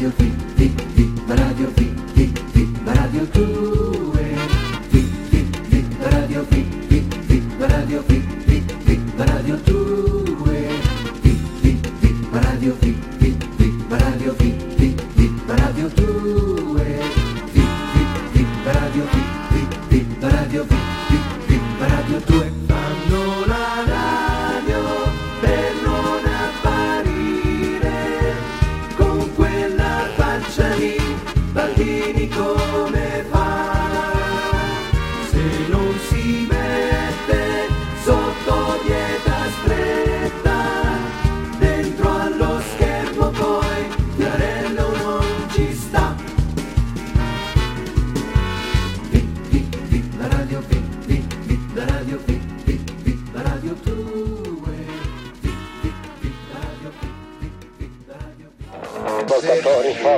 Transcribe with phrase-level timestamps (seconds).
[0.00, 4.16] Radio Fi, Fi, Fi, Radio Fi, Fi, Fi, Radio 2.
[4.88, 10.68] Fi, Fi, Fi, Radio Fi, Fi, Fi, Radio Fi, Fi, Fi, Radio 2.
[11.20, 16.84] Fi, Fi, Fi, Radio Fi, Fi, Fi, Radio Fi, Fi, Fi, Radio 2.
[17.52, 17.62] Fi,
[17.92, 19.60] Fi, Fi, Radio Fi, Fi,
[19.90, 20.76] Fi, Radio Fi,
[21.08, 22.49] Fi, Fi, Radio 2.
[32.00, 33.19] Baldini come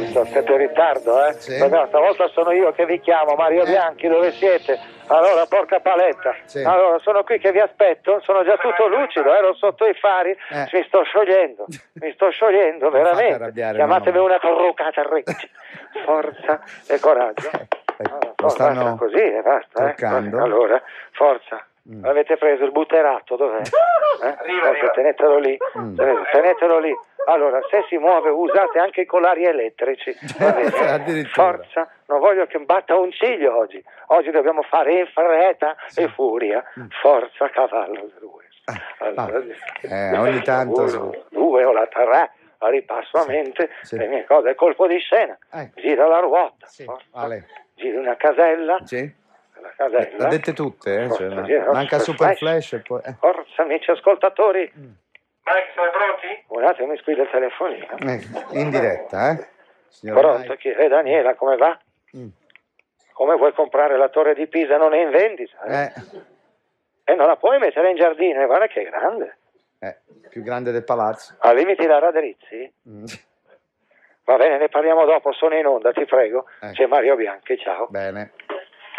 [0.00, 1.32] forza, siete in ritardo, eh?
[1.34, 1.56] Sì.
[1.56, 3.66] Stavolta sono io che vi chiamo, Mario Eh.
[3.66, 4.78] Bianchi, dove siete?
[5.08, 6.34] Allora, porca paletta.
[6.44, 6.62] Sì.
[6.62, 10.68] Allora, sono qui che vi aspetto, sono già tutto lucido, ero sotto i fari, Eh.
[10.72, 13.52] mi sto sciogliendo, mi sto sciogliendo, veramente.
[13.52, 15.48] Chiamatemi una corrucata riccia.
[16.04, 17.50] Forza e coraggio.
[17.50, 19.94] Eh, Allora, lo forza, stanno così e basta.
[19.94, 20.06] Eh?
[20.38, 21.64] Allora, forza.
[21.90, 22.04] Mm.
[22.04, 23.60] Avete preso il butterato, dov'è?
[24.22, 24.36] Eh?
[24.60, 25.96] Forza, tenetelo lì, Mm.
[26.30, 26.94] tenetelo, lì.
[27.26, 30.12] Allora, se si muove usate anche i colari elettrici.
[31.32, 33.82] Forza, non voglio che batta un ciglio oggi.
[34.08, 36.62] Oggi dobbiamo fare in fretta e furia.
[37.00, 38.44] Forza cavallo due.
[38.98, 39.50] Allora, Mm.
[39.90, 41.22] eh, ogni tanto uno, sì.
[41.30, 43.96] due o la tre, ripasso a mente, sì.
[43.96, 45.36] le mie cose, è colpo di scena.
[45.50, 45.80] Ecco.
[45.80, 46.66] Gira la ruota.
[46.66, 47.46] Sì, vale.
[47.74, 49.12] Giri una casella, Sì?
[49.88, 50.24] La casella.
[50.24, 51.06] Le dette tutte, eh?
[51.08, 51.42] Forza, cioè, no.
[51.44, 52.68] gira, manca super Super flash.
[52.68, 53.00] Flash e poi...
[53.04, 53.14] eh.
[53.18, 54.72] Forza, amici ascoltatori.
[54.78, 54.90] Mm.
[55.44, 56.44] Mike, siamo pronti?
[56.48, 57.86] Un attimo, mi squilla il telefonino.
[57.98, 59.46] Ecco, in diretta, eh?
[59.88, 60.88] Signor Pronto, chi è?
[60.88, 61.78] Daniela, come va?
[62.16, 62.28] Mm.
[63.12, 64.76] Come vuoi comprare la torre di Pisa?
[64.76, 65.60] Non è in vendita.
[65.64, 65.82] Eh?
[65.84, 65.92] Eh,
[67.04, 69.36] E non la puoi mettere in giardino, e guarda che è grande.
[69.80, 69.98] eh,
[70.30, 71.34] più grande del palazzo.
[71.40, 72.72] Al limite la Radrizzi?
[72.88, 73.04] Mm.
[74.24, 76.46] Va bene, ne parliamo dopo, sono in onda, ti prego.
[76.60, 76.72] Ecco.
[76.72, 77.88] C'è Mario Bianchi, ciao.
[77.90, 78.32] Bene.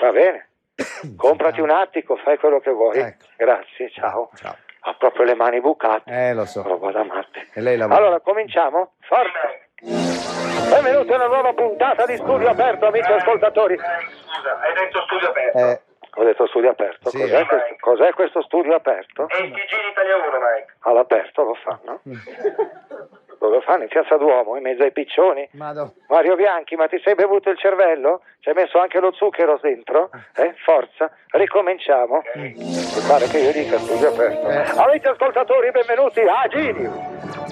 [0.00, 0.47] Va bene.
[1.16, 2.98] Comprati un attico, fai quello che vuoi.
[2.98, 3.24] Ecco.
[3.36, 4.30] Grazie, ciao.
[4.36, 4.56] Ciao.
[4.80, 6.10] Ha proprio le mani bucate.
[6.10, 6.62] Eh, lo so.
[6.62, 7.04] Roba da.
[7.52, 7.98] E lavora.
[7.98, 8.92] Allora, cominciamo?
[9.00, 9.56] Forza!
[9.80, 13.76] Benvenuti a una nuova puntata di Studio Aperto, amici ascoltatori.
[13.76, 15.58] Scusa, hai detto studio aperto.
[15.58, 15.80] Eh,
[16.14, 17.10] Ho detto studio aperto.
[17.10, 17.18] Sì.
[17.18, 19.28] Cos'è, questo, cos'è questo studio aperto?
[19.28, 20.74] E il TG in Italia 1, Mike.
[20.80, 22.00] All'aperto lo fanno?
[23.38, 23.84] Dove lo fanno?
[23.84, 25.48] In piazza Duomo, in mezzo ai piccioni?
[25.52, 25.88] Madò.
[26.08, 28.22] Mario Bianchi, ma ti sei bevuto il cervello?
[28.40, 30.10] Ci hai messo anche lo zucchero dentro?
[30.34, 30.54] Eh?
[30.64, 32.22] Forza, ricominciamo.
[32.34, 32.54] Mi
[33.06, 34.48] pare che io dica studio aperto.
[34.48, 34.82] Eh.
[34.82, 36.90] Amici ascoltatori, benvenuti a Gini,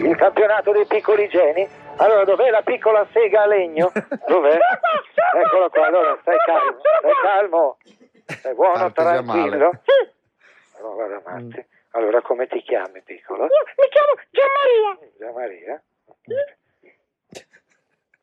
[0.08, 1.68] il campionato dei piccoli geni.
[1.98, 3.90] Allora, dov'è la piccola sega a legno?
[4.26, 4.58] Dov'è?
[5.42, 7.76] Eccolo qua, allora, stai calmo, stai calmo.
[8.26, 9.70] Stai buono, Parte tranquillo.
[10.82, 11.64] No, guarda, Matti.
[11.90, 13.44] Allora, come ti chiami, piccolo?
[13.44, 15.10] Mi chiamo Gianmaria.
[15.18, 15.82] Gianmaria?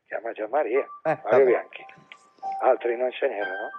[0.08, 0.88] Chiama Gianmaria.
[1.04, 1.46] Eh, Mario.
[1.46, 1.86] Bianchi.
[2.62, 3.70] Altri non ce n'erano?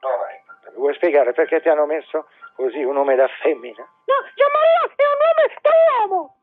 [0.00, 0.70] No.
[0.70, 3.82] Mi vuoi spiegare perché ti hanno messo così un nome da femmina?
[3.82, 5.70] No, Gianmaria è un nome da
[6.06, 6.36] uomo.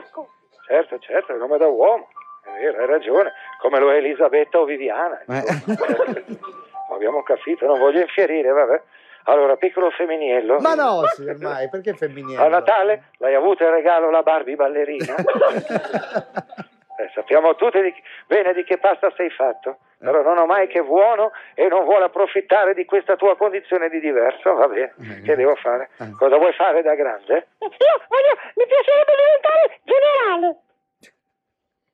[0.00, 0.28] Ecco.
[0.66, 2.08] Certo, certo, è un nome da uomo.
[2.42, 3.32] È vero, hai ragione.
[3.58, 5.20] Come lo è Elisabetta o Viviana.
[5.20, 5.44] Eh.
[6.92, 8.82] Abbiamo capito, non voglio infierire, vabbè.
[9.24, 10.58] Allora, piccolo femminillo.
[10.60, 12.42] Ma no, signor Mai, perché femminile?
[12.42, 15.14] A Natale l'hai avuto il regalo la Barbie ballerina?
[16.96, 17.92] Eh, sappiamo tutti di-
[18.28, 22.04] bene di che pasta sei fatto, però non ho mai che vuono e non vuole
[22.04, 24.54] approfittare di questa tua condizione di diverso.
[24.54, 25.90] Va bene, che devo fare?
[26.16, 27.48] Cosa vuoi fare da grande?
[27.58, 27.68] Io
[28.06, 30.58] voglio, mi piacerebbe diventare generale.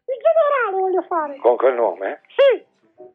[0.04, 1.36] Il generale voglio fare.
[1.38, 2.20] Con quel nome?
[2.36, 2.66] Sì.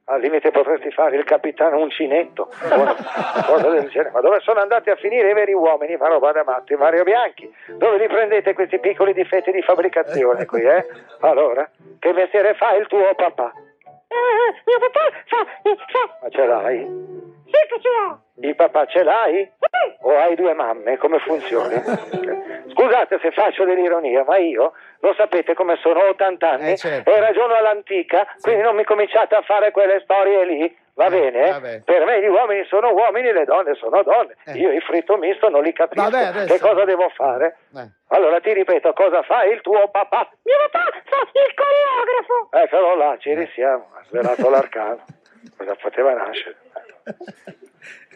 [0.07, 4.11] Al limite potresti fare il capitano uncinetto cosa del genere.
[4.11, 5.97] Ma dove sono andati a finire i veri uomini?
[5.97, 7.51] Ma roba da matti, Mario Bianchi.
[7.77, 10.85] Dove li prendete questi piccoli difetti di fabbricazione qui, eh?
[11.21, 11.67] Allora,
[11.97, 13.51] che mestiere fa il tuo papà?
[14.15, 16.17] Eh, mio papà fa, fa.
[16.21, 16.77] Ma ce l'hai?
[17.45, 18.19] Sì che ce l'ha.
[18.47, 19.51] Il papà ce l'hai?
[19.59, 19.95] Sì.
[20.01, 20.97] O hai due mamme?
[20.97, 21.81] Come funziona?
[22.71, 27.09] Scusate se faccio dell'ironia, ma io, lo sapete come sono, ho 80 anni Eh, certo.
[27.09, 31.49] e ragiono all'antica, quindi non mi cominciate a fare quelle storie lì, va Eh, bene?
[31.51, 31.81] vabbè.
[31.83, 34.35] Per me gli uomini sono uomini, le donne sono donne.
[34.45, 34.53] Eh.
[34.57, 36.09] Io il fritto misto non li capisco.
[36.09, 37.57] Vabbè, adesso- Che cosa devo fare?
[37.75, 37.87] Eh.
[38.09, 40.29] Allora ti ripeto, cosa fa il tuo papà?
[40.43, 42.49] Mio papà fa il coreografo.
[42.51, 45.03] Eccolo là, ci risiamo, ha svelato l'arcano.
[45.57, 46.55] Cosa poteva nascere?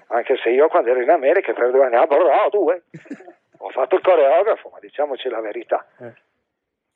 [0.07, 2.81] Anche se io quando ero in America per due anni a Broadway
[3.59, 5.85] ho fatto il coreografo, ma diciamoci la verità.
[5.99, 6.13] Eh.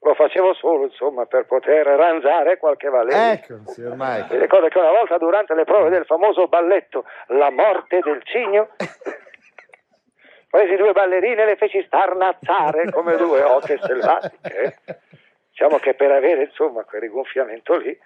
[0.03, 3.31] Lo facevo solo, insomma, per poter ranzare qualche valere.
[3.39, 4.33] Ecco, signor Mike.
[4.33, 8.69] Mi ricordo che una volta durante le prove del famoso balletto La morte del cigno,
[10.49, 14.77] presi due ballerine e le feci starnazzare come due oche selvatiche.
[15.49, 17.97] Diciamo che per avere, insomma, quel rigonfiamento lì,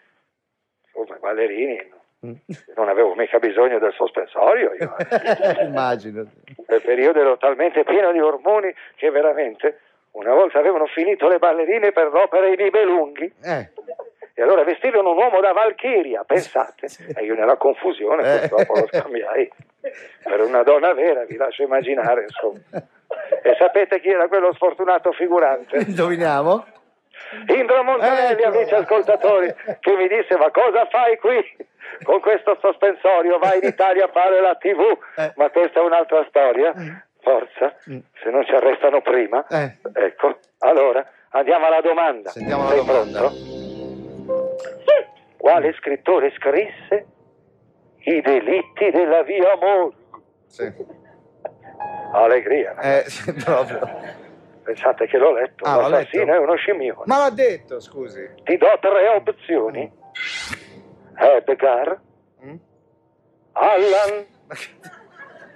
[0.85, 1.95] insomma, i ballerini,
[2.75, 4.95] non avevo mica bisogno del sospensorio io.
[4.97, 5.63] eh.
[5.65, 6.29] Immagino.
[6.65, 9.79] Quel periodo ero talmente pieno di ormoni che veramente
[10.11, 13.69] una volta avevano finito le ballerine per l'opera I Nibelunghi Eh,
[14.33, 18.39] e allora vestirono un uomo da Valchiria, pensate, e io nella confusione Eh.
[18.47, 19.51] purtroppo lo scambiai
[20.23, 22.59] per una donna vera, vi lascio immaginare insomma.
[23.41, 25.77] E sapete chi era quello sfortunato figurante?
[25.87, 26.65] indoviniamo?
[27.47, 28.57] Indro Montanelli, Ecco.
[28.57, 31.41] amici ascoltatori, che mi disse ma cosa fai qui
[32.03, 33.37] con questo sospensorio?
[33.39, 35.31] Vai in Italia a fare la tv, Eh.
[35.35, 36.73] ma questa è un'altra storia.
[37.31, 37.99] Forza, Mm.
[38.23, 39.45] se non ci arrestano prima.
[39.47, 39.77] Eh.
[39.93, 42.29] Ecco, allora andiamo alla domanda.
[42.29, 43.19] Sentiamo la Sei domanda.
[43.19, 43.35] pronto?
[45.35, 47.05] Quale scrittore scrisse
[48.05, 49.93] i delitti della via Amor?
[50.45, 50.71] Sì.
[52.13, 53.03] Allegria, Eh,
[53.43, 53.79] proprio.
[54.63, 56.37] pensate che l'ho letto, Ah, l'assassino letto?
[56.37, 57.01] è uno scimmione.
[57.05, 58.25] Ma l'ha detto, scusi.
[58.43, 59.91] Ti do tre opzioni.
[61.17, 61.99] Edgar,
[62.43, 62.55] Mm?
[63.53, 64.25] Allan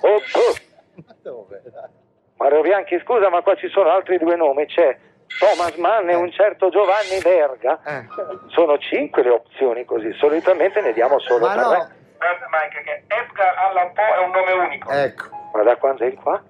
[0.01, 0.19] o
[1.21, 1.61] dove?
[2.37, 4.65] Mario Bianchi, scusa, ma qua ci sono altri due nomi.
[4.65, 4.97] C'è
[5.39, 7.79] Thomas Mann e un certo Giovanni Verga.
[7.85, 8.07] Eh.
[8.47, 10.11] Sono cinque le opzioni così.
[10.13, 11.61] Solitamente ne diamo solo Ma tre.
[11.61, 11.89] no.
[12.17, 14.91] Guarda Mike che Edgar Allan Poe è un nome unico.
[14.91, 15.23] Ecco.
[15.53, 16.41] Ma da quando è qua?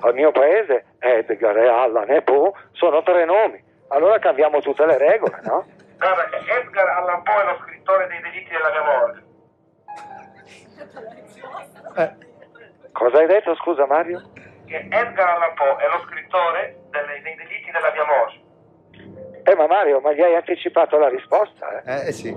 [0.00, 3.62] Al mio paese Edgar e Allan e Poe sono tre nomi.
[3.88, 5.66] Allora cambiamo tutte le regole, no?
[5.98, 9.22] Guarda che Edgar Allan Poe è lo scrittore dei delitti della mia morte.
[11.96, 12.23] Eh,
[12.94, 14.22] Cosa hai detto, scusa Mario?
[14.66, 18.42] Che Edgar Allan Poe è lo scrittore delle- dei delitti della mia morte.
[19.50, 22.06] Eh, ma Mario, ma gli hai anticipato la risposta, eh?
[22.08, 22.28] eh, sì.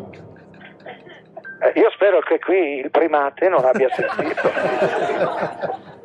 [1.61, 4.41] Eh, io spero che qui il primate non abbia sentito.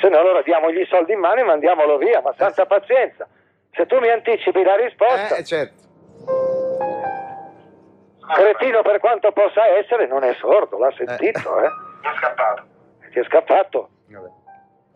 [0.00, 3.26] Se no allora diamogli i soldi in mano e mandiamolo via, ma santa pazienza.
[3.72, 5.82] Se tu mi anticipi la risposta, Eh, certo.
[8.34, 11.68] cretino per quanto possa essere, non è sordo, l'ha sentito, eh?
[12.02, 12.62] Mi è scappato.
[13.10, 13.90] Ti è scappato?
[14.06, 14.28] Vabbè.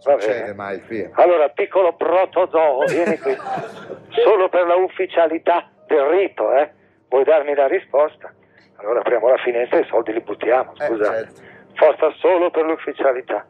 [0.04, 0.52] Va bene.
[0.54, 1.08] mai, via.
[1.14, 3.34] Allora, piccolo protozoo, vieni qui.
[4.24, 6.72] Solo per la ufficialità del rito, eh?
[7.08, 8.32] Vuoi darmi la risposta?
[8.76, 11.04] Allora apriamo la finestra e i soldi li buttiamo, Eh, scusa.
[11.12, 11.40] certo.
[11.74, 13.46] Forza solo per l'ufficialità.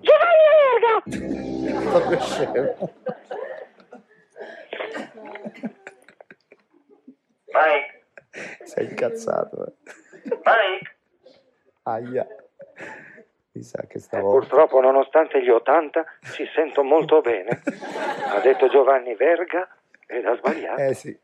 [0.00, 1.12] Giovanni
[1.70, 1.90] Verga!
[1.90, 2.74] Proprio scemo.
[7.52, 8.02] Mike,
[8.64, 9.66] Sei incazzato.
[9.66, 9.72] Eh.
[10.24, 10.96] Mike,
[11.84, 12.26] Aia.
[13.54, 14.38] Mi sa che Eh, stavolta...
[14.38, 17.62] purtroppo, nonostante gli 80, ci sento molto bene.
[18.30, 19.68] Ha detto Giovanni Verga
[20.06, 20.80] ed ha sbagliato.
[20.82, 21.16] Eh sì.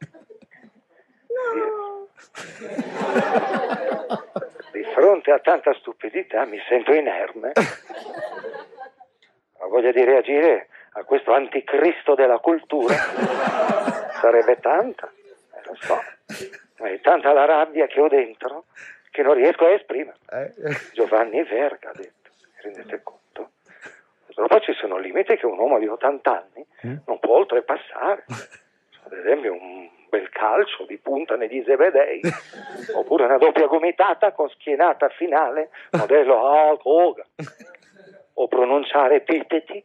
[4.73, 7.53] Di fronte a tanta stupidità mi sento inerme.
[9.59, 12.95] Ho voglia di reagire a questo anticristo della cultura.
[14.21, 15.11] Sarebbe tanta,
[15.55, 15.99] eh, lo so,
[16.85, 18.67] è tanta la rabbia che ho dentro
[19.11, 20.17] che non riesco a esprimere.
[20.31, 20.53] Eh,
[20.93, 22.20] Giovanni Verga ha detto,
[22.63, 23.51] rendete conto?
[24.27, 26.67] Purtroppo ci sono limiti che un uomo di 80 anni
[27.07, 28.25] non può oltrepassare.
[29.03, 32.21] Ad esempio un bel calcio di punta negli Zebedei,
[32.95, 37.27] oppure una doppia gomitata con schienata finale, modello Hulk Hogan,
[38.35, 39.85] o pronunciare epiteti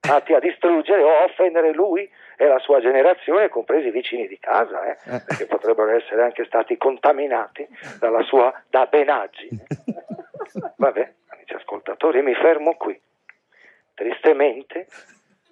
[0.00, 4.38] atti a distruggere o a offendere lui e la sua generazione, compresi i vicini di
[4.38, 4.96] casa, eh,
[5.26, 7.66] perché potrebbero essere anche stati contaminati
[7.98, 9.64] dalla sua dabbenaggine.
[10.76, 11.23] Vabbè, amici
[11.84, 12.98] ascoltatori, mi fermo qui.
[13.92, 14.88] Tristemente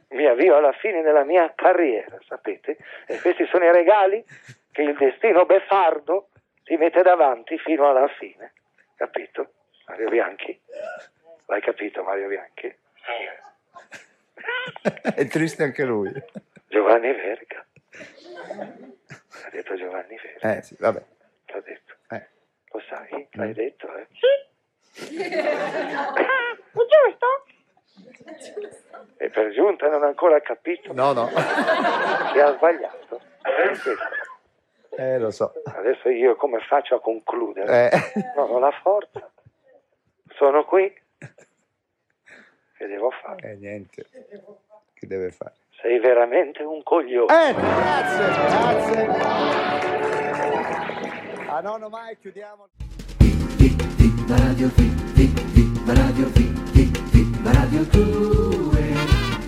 [0.09, 2.79] mi avvio alla fine della mia carriera, sapete?
[3.07, 4.25] E questi sono i regali
[4.73, 6.31] che il destino beffardo
[6.65, 8.53] ti mette davanti fino alla fine.
[8.97, 9.53] Capito?
[9.87, 10.59] Mario Bianchi?
[11.47, 12.75] L'hai capito Mario Bianchi?
[15.15, 16.11] È triste anche lui.
[16.67, 17.65] Giovanni Verga.
[19.45, 20.57] Ha detto Giovanni Verga.
[20.57, 21.03] Eh sì, vabbè.
[21.47, 21.95] L'ha detto.
[22.11, 22.27] Eh.
[22.73, 23.29] Lo sai?
[23.33, 24.07] L'hai detto, eh?
[25.19, 27.45] Ah, è giusto?
[29.19, 31.29] E per giunta non ha ancora capito No, no.
[31.29, 33.21] che ha sbagliato.
[34.97, 35.53] Eh, lo so.
[35.65, 37.91] Adesso io come faccio a concludere?
[37.91, 38.23] Eh.
[38.37, 39.31] Non ho la forza.
[40.37, 40.93] Sono qui.
[42.77, 43.53] Che devo fare?
[43.53, 44.07] Eh, niente.
[44.95, 45.55] Che deve fare?
[45.81, 47.33] Sei veramente un coglione.
[47.49, 49.07] Eh, grazie, grazie.
[51.49, 52.69] Ah no, no, mai chiudiamo.
[53.63, 58.73] Tic tic la radio tic tic tic la radio tic tic tic la radio 2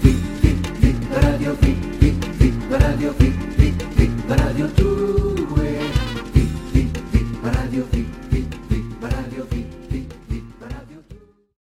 [0.02, 5.63] Tic tic tic la radio tic tic tic la radio tic tic radio 2